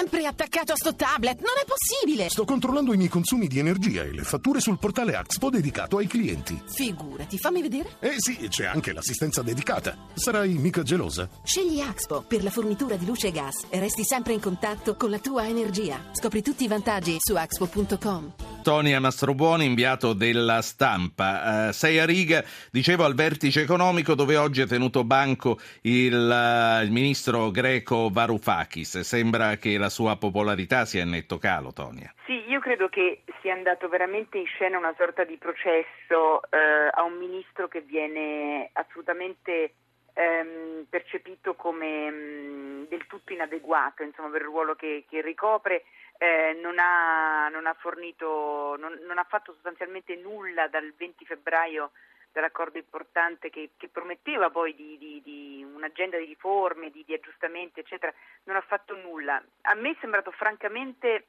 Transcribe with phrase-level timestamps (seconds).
[0.00, 2.30] sempre attaccato a sto tablet, non è possibile!
[2.30, 6.06] Sto controllando i miei consumi di energia e le fatture sul portale Axpo dedicato ai
[6.06, 6.58] clienti.
[6.72, 7.96] Figurati, fammi vedere.
[8.00, 9.94] Eh sì, c'è anche l'assistenza dedicata.
[10.14, 11.28] Sarai mica gelosa?
[11.44, 15.10] Scegli Axpo per la fornitura di luce e gas e resti sempre in contatto con
[15.10, 16.02] la tua energia.
[16.12, 18.32] Scopri tutti i vantaggi su axpo.com.
[18.62, 21.68] Tonia Mastrobuoni, inviato della stampa.
[21.68, 26.82] Uh, sei a riga, dicevo, al vertice economico dove oggi è tenuto banco il, uh,
[26.82, 29.00] il ministro greco Varoufakis.
[29.00, 32.10] Sembra che la sua popolarità sia in netto calo, Tonia.
[32.24, 37.02] Sì, io credo che sia andato veramente in scena una sorta di processo uh, a
[37.02, 39.74] un ministro che viene assolutamente
[40.14, 45.84] ehm, percepito come mh, del tutto inadeguato insomma, per il ruolo che, che ricopre
[46.18, 51.92] eh, non, ha, non, ha, fornito, non, non, ha fatto sostanzialmente nulla dal 20 febbraio
[52.32, 57.80] dell'accordo importante che, che prometteva poi di, di, di, un'agenda di riforme, di, di aggiustamenti,
[57.80, 58.12] eccetera,
[58.44, 59.42] non ha fatto nulla.
[59.62, 61.26] A me è sembrato francamente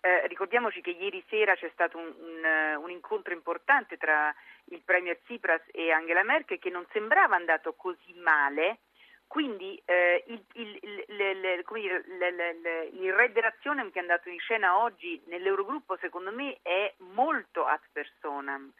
[0.00, 5.16] eh, ricordiamoci che ieri sera c'è stato un, un, un, incontro importante tra il Premier
[5.18, 8.78] Tsipras e Angela Merkel che non sembrava andato così male
[9.32, 11.04] quindi eh, il, il, il,
[13.00, 17.80] il, Red Razionem che è andato in scena oggi nell'Eurogruppo secondo me è molto ad
[17.92, 18.70] personam.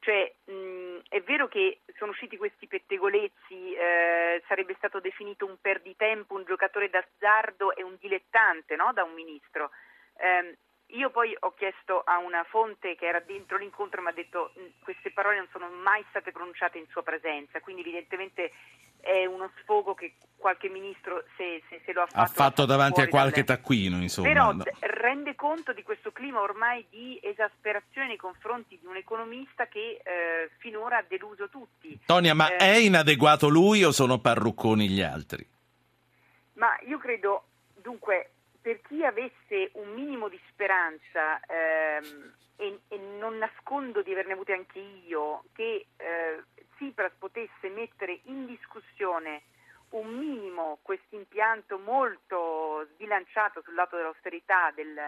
[0.00, 6.34] Cioè, mh, è vero che sono usciti questi pettegolezzi, eh, sarebbe stato definito un perditempo,
[6.34, 8.92] un giocatore d'azzardo e un dilettante no?
[8.94, 9.70] da un ministro.
[10.16, 10.56] Eh,
[10.92, 14.52] io poi ho chiesto a una fonte che era dentro l'incontro e mi ha detto
[14.54, 18.52] che queste parole non sono mai state pronunciate in sua presenza, quindi evidentemente
[19.00, 22.20] è uno sfogo che qualche ministro se, se, se lo ha fatto.
[22.20, 24.28] Ha fatto davanti a qualche taccuino, insomma.
[24.28, 24.64] Però no.
[24.80, 30.50] rende conto di questo clima ormai di esasperazione nei confronti di un economista che eh,
[30.58, 32.00] finora ha deluso tutti.
[32.06, 35.46] Tonia, ma eh, è inadeguato lui o sono parrucconi gli altri?
[36.54, 43.38] Ma io credo, dunque, per chi avesse un minimo di speranza ehm, e, e, non
[43.38, 46.42] nascondo di averne avute anche io, che eh,
[46.80, 49.42] Tsipras potesse mettere in discussione
[49.90, 54.98] un minimo questo impianto molto sbilanciato sul lato dell'austerità del,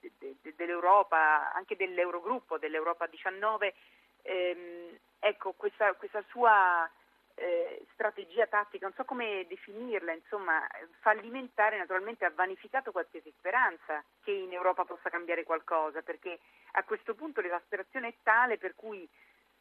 [0.00, 3.74] de, de, dell'Europa, anche dell'Eurogruppo, dell'Europa 19,
[4.22, 6.90] ehm, ecco questa, questa sua
[7.36, 10.66] eh, strategia tattica, non so come definirla, insomma,
[10.98, 16.40] fallimentare naturalmente ha vanificato qualsiasi speranza che in Europa possa cambiare qualcosa, perché
[16.72, 19.08] a questo punto l'esasperazione è tale per cui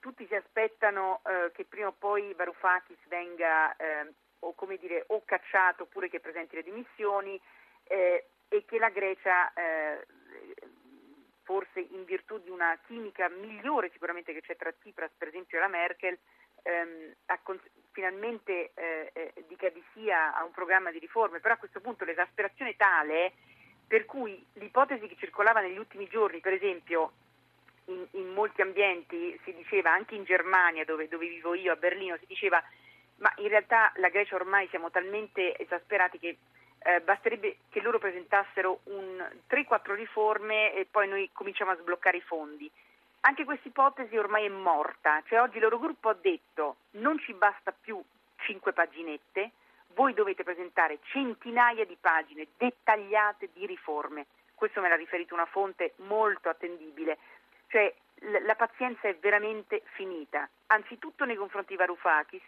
[0.03, 5.83] tutti si aspettano eh, che prima o poi Varoufakis venga eh, o, dire, o, cacciato
[5.83, 7.39] oppure che presenti le dimissioni
[7.85, 10.05] eh, e che la Grecia eh,
[11.43, 15.61] forse in virtù di una chimica migliore sicuramente che c'è tra Tsipras per esempio e
[15.61, 16.19] la Merkel
[16.63, 21.57] ehm, cons- finalmente eh, eh, dica di sì a un programma di riforme, però a
[21.57, 23.31] questo punto l'esasperazione è tale
[23.87, 27.13] per cui l'ipotesi che circolava negli ultimi giorni, per esempio
[27.85, 32.17] in, in molti ambienti si diceva, anche in Germania dove, dove vivo io, a Berlino,
[32.17, 32.63] si diceva
[33.17, 36.37] ma in realtà la Grecia ormai siamo talmente esasperati che
[36.79, 38.81] eh, basterebbe che loro presentassero
[39.49, 42.69] 3-4 riforme e poi noi cominciamo a sbloccare i fondi.
[43.21, 47.33] Anche questa ipotesi ormai è morta, cioè oggi il loro gruppo ha detto non ci
[47.33, 48.01] basta più
[48.37, 49.51] 5 paginette,
[49.93, 54.25] voi dovete presentare centinaia di pagine dettagliate di riforme.
[54.53, 57.17] Questo me l'ha riferito una fonte molto attendibile.
[57.73, 57.91] Cioè
[58.45, 62.43] la pazienza è veramente finita, anzitutto nei confronti di Varoufakis,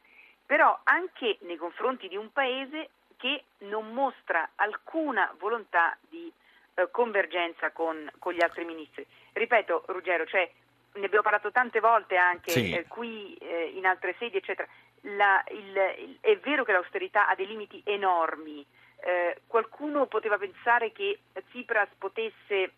[0.45, 6.31] però anche nei confronti di un paese che non mostra alcuna volontà di
[6.75, 9.03] eh, convergenza con, con, gli altri ministri.
[9.33, 10.47] Ripeto, Ruggero, cioè,
[10.93, 12.71] ne abbiamo parlato tante volte anche sì.
[12.71, 14.67] eh, qui eh, in altre sedi, eccetera.
[15.01, 18.63] La, il, il, è vero che l'austerità ha dei limiti enormi.
[18.97, 21.17] Eh, qualcuno poteva pensare che
[21.49, 22.73] Tsipras potesse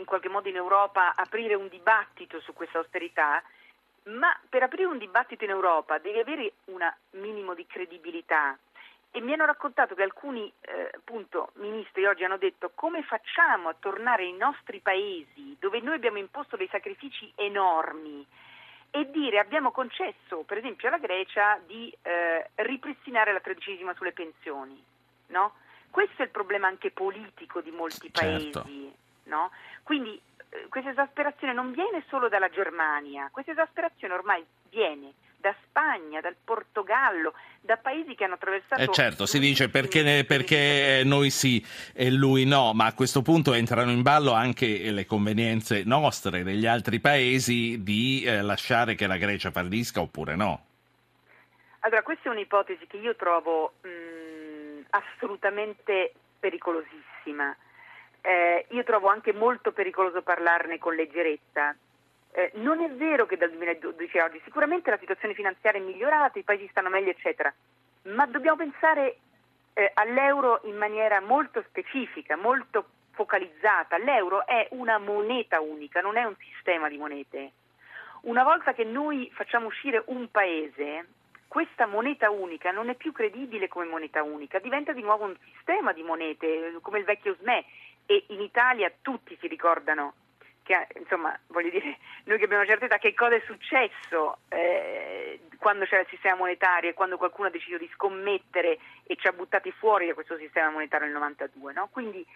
[0.00, 3.42] in qualche modo in Europa aprire un dibattito su questa austerità,
[4.04, 6.80] ma per aprire un dibattito in Europa devi avere un
[7.10, 8.58] minimo di credibilità.
[9.12, 13.76] E mi hanno raccontato che alcuni eh, appunto, ministri oggi hanno detto come facciamo a
[13.78, 18.24] tornare ai nostri paesi dove noi abbiamo imposto dei sacrifici enormi
[18.92, 24.80] e dire abbiamo concesso per esempio alla Grecia di eh, ripristinare la tredicesima sulle pensioni.
[25.26, 25.54] No?
[25.90, 28.62] Questo è il problema anche politico di molti certo.
[28.62, 28.94] paesi.
[29.30, 29.50] No?
[29.84, 36.20] Quindi eh, questa esasperazione non viene solo dalla Germania, questa esasperazione ormai viene da Spagna,
[36.20, 38.82] dal Portogallo, da paesi che hanno attraversato...
[38.82, 43.54] Eh certo, si dice perché, perché, noi sì e lui no, ma a questo punto
[43.54, 49.16] entrano in ballo anche le convenienze nostre, degli altri paesi, di eh, lasciare che la
[49.16, 50.66] Grecia fallisca oppure no.
[51.80, 57.56] Allora, questa è un'ipotesi che io trovo mh, assolutamente pericolosissima.
[58.22, 61.74] Eh, io trovo anche molto pericoloso parlarne con leggerezza.
[62.32, 66.38] Eh, non è vero che dal 2012 a oggi, sicuramente la situazione finanziaria è migliorata,
[66.38, 67.52] i paesi stanno meglio, eccetera,
[68.02, 69.16] ma dobbiamo pensare
[69.74, 73.98] eh, all'euro in maniera molto specifica, molto focalizzata.
[73.98, 77.52] L'euro è una moneta unica, non è un sistema di monete.
[78.22, 81.06] Una volta che noi facciamo uscire un paese,
[81.48, 85.92] questa moneta unica non è più credibile come moneta unica, diventa di nuovo un sistema
[85.92, 87.64] di monete, come il vecchio SME.
[88.10, 90.14] E in Italia tutti si ricordano
[90.64, 91.96] che, insomma, voglio dire,
[92.26, 96.90] noi che abbiamo una certa che cosa è successo eh, quando c'era il sistema monetario
[96.90, 100.70] e quando qualcuno ha deciso di scommettere e ci ha buttati fuori da questo sistema
[100.70, 101.88] monetario nel 92, no?
[101.92, 102.26] Quindi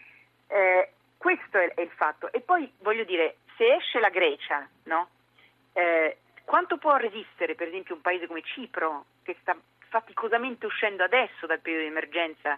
[0.47, 2.33] eh, questo è, è, il fatto.
[2.33, 5.09] E poi voglio dire, se esce la Grecia, no?
[5.73, 9.57] eh, quanto può resistere per esempio un paese come Cipro, che sta
[9.89, 12.57] faticosamente uscendo adesso dal periodo di emergenza?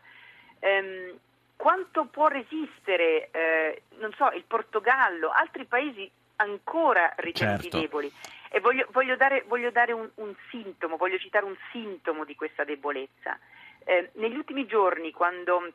[0.59, 1.19] Ehm,
[1.57, 7.81] quanto può resistere, eh, non so, il Portogallo, altri paesi ancora ritenuti certo.
[7.81, 8.13] deboli?
[8.51, 12.65] E voglio, voglio, dare, voglio dare un, un, sintomo, voglio citare un sintomo di questa
[12.65, 13.39] debolezza.
[13.85, 15.73] Eh, negli ultimi giorni, quando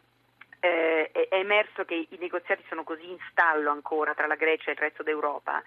[0.60, 4.74] eh, è emerso che i negoziati sono così in stallo ancora tra la Grecia e
[4.74, 5.62] il resto d'Europa,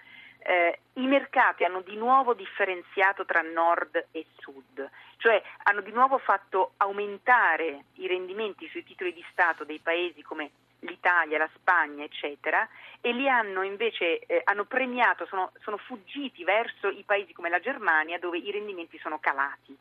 [0.47, 6.19] eh, i mercati hanno di nuovo differenziato tra nord e sud, cioè hanno di nuovo
[6.19, 12.67] fatto aumentare i rendimenti sui titoli di Stato dei paesi come l'Italia, la Spagna, eccetera,
[13.01, 17.59] e li hanno invece eh, hanno premiato, sono, sono fuggiti verso i paesi come la
[17.59, 19.75] Germania dove i rendimenti sono calati.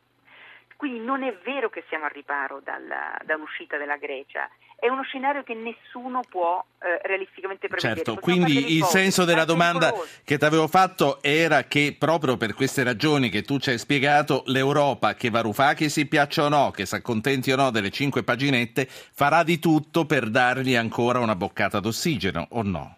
[0.76, 4.48] Quindi non è vero che siamo al riparo dalla, dall'uscita della Grecia,
[4.78, 8.04] è uno scenario che nessuno può eh, realisticamente prevedere.
[8.04, 9.92] Certo, quindi il senso della domanda
[10.24, 14.42] che ti avevo fatto era che proprio per queste ragioni che tu ci hai spiegato,
[14.46, 18.86] l'Europa, che Varoufakis si piaccia o no, che si accontenti o no delle cinque paginette,
[18.88, 22.96] farà di tutto per dargli ancora una boccata d'ossigeno, o no?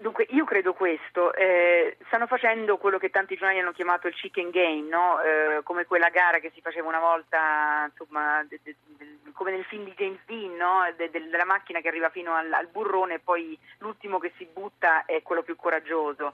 [0.00, 1.34] Dunque, io credo questo.
[1.34, 5.20] Eh, stanno facendo quello che tanti giornali hanno chiamato il chicken game, no?
[5.20, 9.64] eh, come quella gara che si faceva una volta, insomma, de, de, de, come nel
[9.64, 10.90] film di James Dean, no?
[10.96, 15.20] della macchina che arriva fino al, al, burrone e poi l'ultimo che si butta è
[15.20, 16.32] quello più coraggioso.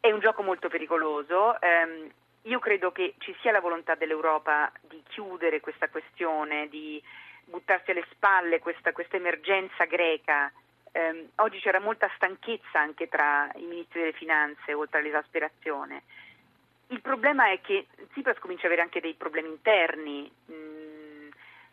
[0.00, 1.60] È un gioco molto pericoloso.
[1.60, 2.10] Eh,
[2.44, 7.02] io credo che ci sia la volontà dell'Europa di chiudere questa questione, di
[7.44, 10.50] buttarsi alle spalle questa, questa emergenza greca
[10.92, 16.02] eh, oggi c'era molta stanchezza anche tra i ministri delle finanze, oltre all'esasperazione.
[16.88, 20.30] Il problema è che Tsipras comincia ad avere anche dei problemi interni.
[20.50, 21.28] Mm,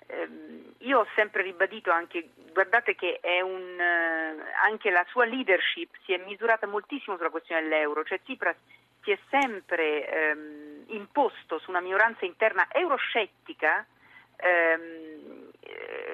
[0.07, 4.35] ehm, io ho sempre ribadito anche, guardate che un, eh,
[4.67, 8.55] anche la sua leadership si è misurata moltissimo sulla questione dell'euro, cioè Tsipras
[9.01, 13.85] si è sempre ehm, imposto su una minoranza interna euroscettica
[14.35, 16.06] ehm, eh,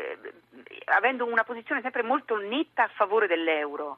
[0.86, 3.98] avendo una posizione sempre molto netta a favore dell'euro.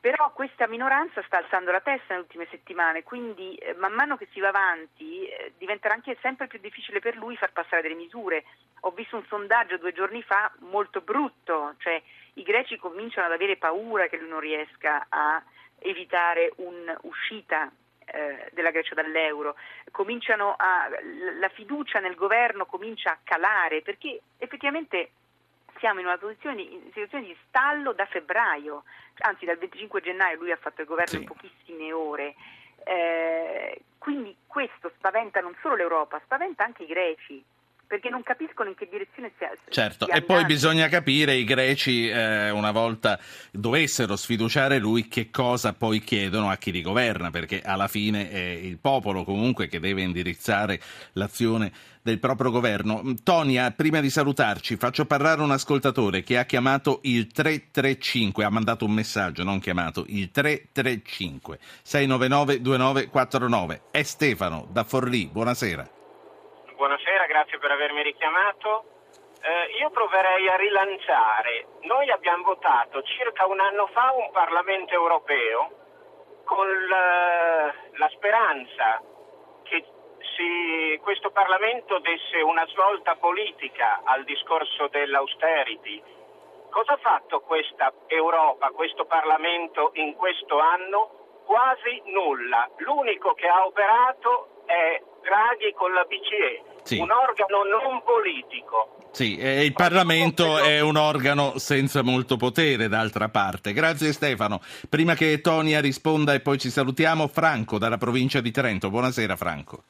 [0.00, 4.28] Però questa minoranza sta alzando la testa nelle ultime settimane, quindi eh, man mano che
[4.32, 8.44] si va avanti eh, diventerà anche sempre più difficile per lui far passare delle misure.
[8.80, 12.00] Ho visto un sondaggio due giorni fa molto brutto, cioè
[12.34, 15.42] i greci cominciano ad avere paura che lui non riesca a
[15.80, 17.70] evitare un'uscita
[18.06, 19.54] eh, della Grecia dall'euro,
[19.92, 20.88] a,
[21.38, 25.10] la fiducia nel governo comincia a calare perché effettivamente
[25.80, 28.84] siamo in una posizione, in situazione di stallo da febbraio,
[29.18, 31.16] anzi dal 25 gennaio lui ha fatto il governo sì.
[31.16, 32.34] in pochissime ore.
[32.84, 37.44] Eh, quindi questo spaventa non solo l'Europa, spaventa anche i greci
[37.90, 39.50] perché non capiscono in che direzione sia.
[39.68, 43.18] Certo, e poi bisogna capire i greci, eh, una volta
[43.50, 48.38] dovessero sfiduciare lui, che cosa poi chiedono a chi li governa, perché alla fine è
[48.38, 50.80] il popolo comunque che deve indirizzare
[51.14, 53.02] l'azione del proprio governo.
[53.24, 58.84] Tonia, prima di salutarci, faccio parlare un ascoltatore che ha chiamato il 335, ha mandato
[58.84, 63.80] un messaggio, non chiamato, il 335 699 2949.
[63.90, 65.98] È Stefano da Forlì, buonasera
[67.40, 68.84] grazie per avermi richiamato.
[69.40, 71.66] Eh, io proverei a rilanciare.
[71.82, 75.70] Noi abbiamo votato circa un anno fa un Parlamento europeo
[76.44, 79.00] con la, la speranza
[79.62, 79.82] che
[80.36, 86.02] si, questo Parlamento desse una svolta politica al discorso dell'austerity.
[86.68, 91.42] Cosa ha fatto questa Europa, questo Parlamento in questo anno?
[91.46, 92.68] Quasi nulla.
[92.76, 96.98] L'unico che ha operato è Draghi con la BCE sì.
[96.98, 98.96] un organo non politico.
[99.12, 103.72] Sì, e il Parlamento è un organo senza molto potere, d'altra parte.
[103.72, 104.60] Grazie Stefano.
[104.88, 108.88] Prima che Tonia risponda e poi ci salutiamo, Franco dalla provincia di Trento.
[108.88, 109.82] Buonasera Franco.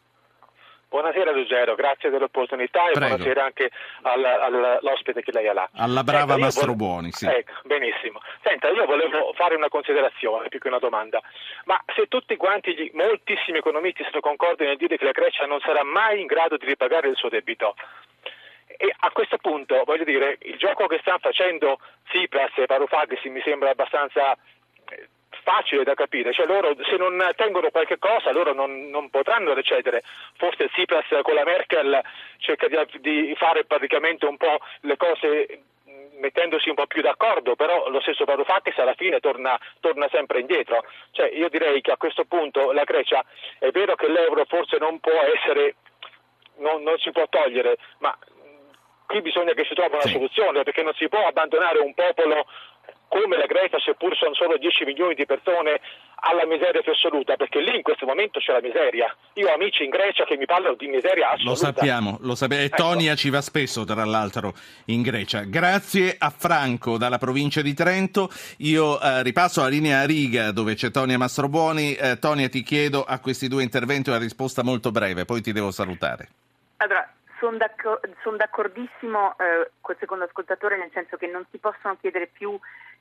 [0.91, 3.15] Buonasera Ruggero, grazie dell'opportunità e Prego.
[3.15, 3.71] buonasera anche
[4.03, 5.71] al- al- all'ospite che lei ha là.
[5.77, 7.27] Alla brava Senta, io Mastrobuoni, sì.
[7.27, 8.21] Ecco, benissimo.
[8.43, 11.23] Senta, io volevo fare una considerazione più che una domanda.
[11.67, 15.61] Ma se tutti quanti, gli, moltissimi economisti sono concordi nel dire che la Grecia non
[15.61, 17.77] sarà mai in grado di ripagare il suo debito,
[18.67, 21.79] e a questo punto, voglio dire, il gioco che stanno facendo
[22.09, 24.33] Tsipras e Varoufakis mi sembra abbastanza
[24.89, 25.09] eh,
[25.51, 30.03] facile da capire, cioè loro se non tengono qualche cosa loro non, non potranno recedere,
[30.37, 32.01] forse Tsipras con la Merkel
[32.39, 35.63] cerca di, di fare praticamente un po' le cose
[36.21, 40.85] mettendosi un po' più d'accordo, però lo stesso Varoufakis alla fine torna, torna sempre indietro,
[41.13, 43.25] cioè io direi che a questo punto la Grecia
[43.59, 45.77] è vero che l'euro forse non può essere
[46.57, 48.17] non, non si può togliere, ma
[49.07, 52.47] qui bisogna che si trovi una soluzione perché non si può abbandonare un popolo
[53.11, 55.81] come la Grecia, seppur sono solo 10 milioni di persone,
[56.23, 59.13] alla miseria più assoluta, perché lì in questo momento c'è la miseria.
[59.35, 61.51] Io ho amici in Grecia che mi parlano di miseria assoluta.
[61.51, 62.63] Lo sappiamo, lo sappiamo.
[62.63, 62.77] E Ecco.
[62.77, 64.55] Tonia ci va spesso, tra l'altro,
[64.87, 65.41] in Grecia.
[65.41, 68.29] Grazie a Franco dalla provincia di Trento.
[68.59, 71.95] Io eh, ripasso la linea a riga dove c'è Tonia Mastrobuoni.
[71.95, 75.73] Eh, Tonia, ti chiedo a questi due interventi una risposta molto breve, poi ti devo
[75.73, 76.29] salutare.
[76.77, 82.57] Allora, sono d'accordissimo eh, col secondo ascoltatore nel senso che non si possono chiedere più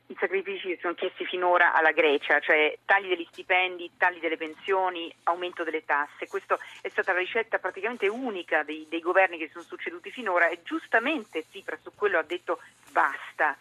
[0.10, 5.14] i sacrifici che sono chiesti finora alla Grecia, cioè tagli degli stipendi, tagli delle pensioni,
[5.24, 6.28] aumento delle tasse.
[6.28, 10.48] Questa è stata la ricetta praticamente unica dei, dei governi che si sono succeduti finora
[10.48, 12.60] e giustamente Tsipras su quello ha detto
[12.92, 13.56] basta.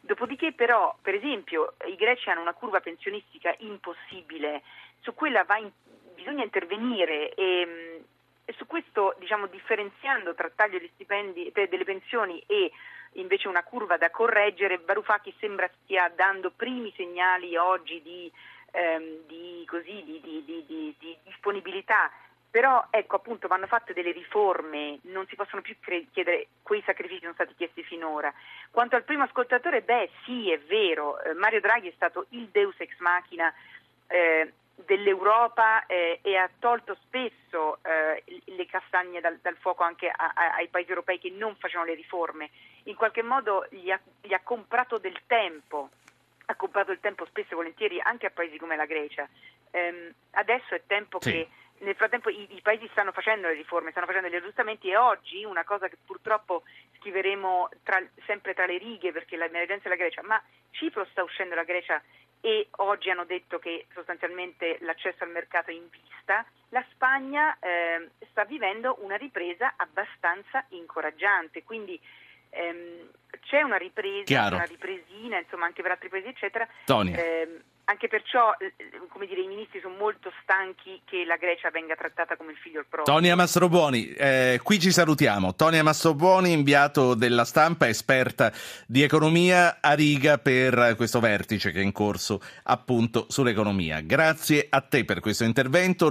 [0.00, 4.62] Dopodiché però, per esempio, i greci hanno una curva pensionistica impossibile,
[5.00, 5.72] su quella in-
[6.14, 8.04] bisogna intervenire e, mh,
[8.44, 12.70] e su questo, diciamo, differenziando tra taglio degli stipendi, delle pensioni e
[13.14, 18.30] invece una curva da correggere, Varoufakis sembra stia dando primi segnali oggi di,
[18.72, 22.10] ehm, di, così, di, di- di- di- di disponibilità.
[22.50, 27.16] Però ecco appunto vanno fatte delle riforme, non si possono più cre- chiedere quei sacrifici
[27.18, 28.32] che sono stati chiesti finora.
[28.70, 32.76] Quanto al primo ascoltatore, beh sì è vero, eh, Mario Draghi è stato il deus
[32.78, 33.52] ex machina
[34.06, 40.32] eh, dell'Europa eh, e ha tolto spesso eh, le castagne dal, dal fuoco anche a-
[40.34, 42.50] a- ai paesi europei che non facevano le riforme.
[42.84, 45.90] In qualche modo gli ha, gli ha comprato del tempo,
[46.46, 49.28] ha comprato il tempo spesso e volentieri anche a paesi come la Grecia.
[49.70, 51.30] Ehm, adesso è tempo Sì.
[51.32, 54.96] che nel frattempo i, i paesi stanno facendo le riforme, stanno facendo gli aggiustamenti e
[54.96, 56.62] oggi una cosa che purtroppo
[56.98, 60.40] scriveremo tra- sempre tra le righe perché l'emergenza è la Grecia, ma
[60.70, 62.00] Cipro sta uscendo la Grecia
[62.44, 68.10] e oggi hanno detto che sostanzialmente l'accesso al mercato è in vista, la Spagna ehm,
[68.28, 71.98] sta vivendo una ripresa abbastanza incoraggiante, quindi
[72.50, 73.08] ehm,
[73.48, 74.56] c'è una ripresa, Chiaro.
[74.56, 76.68] una ripresina, insomma anche per altri paesi eccetera.
[77.16, 78.52] Ehm, anche perciò
[79.08, 82.80] come dire, i ministri sono molto stanchi che la Grecia venga trattata come il figlio
[82.80, 83.14] il proprio.
[83.14, 85.54] Tonia Mastrobuoni, eh, qui ci salutiamo.
[85.54, 88.52] Tonia Mastrobuoni, inviato della stampa, esperta
[88.86, 94.00] di economia a riga per questo vertice che è in corso appunto sull'economia.
[94.00, 96.02] Grazie a te per questo intervento.